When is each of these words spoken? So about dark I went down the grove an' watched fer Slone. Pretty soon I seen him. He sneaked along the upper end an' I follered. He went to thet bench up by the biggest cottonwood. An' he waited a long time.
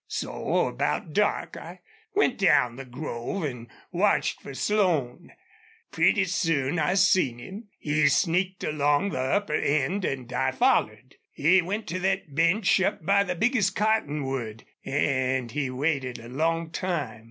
So 0.07 0.65
about 0.65 1.13
dark 1.13 1.55
I 1.55 1.81
went 2.15 2.39
down 2.39 2.75
the 2.75 2.85
grove 2.85 3.45
an' 3.45 3.67
watched 3.91 4.41
fer 4.41 4.55
Slone. 4.55 5.31
Pretty 5.91 6.25
soon 6.25 6.79
I 6.79 6.95
seen 6.95 7.37
him. 7.39 7.67
He 7.77 8.07
sneaked 8.07 8.63
along 8.63 9.09
the 9.11 9.19
upper 9.19 9.53
end 9.53 10.03
an' 10.03 10.27
I 10.35 10.53
follered. 10.53 11.17
He 11.31 11.61
went 11.61 11.85
to 11.89 11.99
thet 11.99 12.33
bench 12.33 12.81
up 12.81 13.05
by 13.05 13.23
the 13.23 13.35
biggest 13.35 13.75
cottonwood. 13.75 14.65
An' 14.83 15.49
he 15.49 15.69
waited 15.69 16.17
a 16.17 16.29
long 16.29 16.71
time. 16.71 17.19